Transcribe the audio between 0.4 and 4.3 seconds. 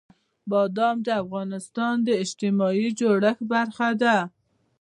بادام د افغانستان د اجتماعي جوړښت برخه ده.